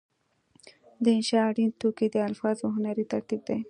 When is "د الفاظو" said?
2.11-2.65